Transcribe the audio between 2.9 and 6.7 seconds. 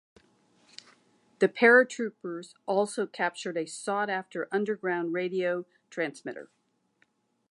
captured a sought-after underground radio transmitter.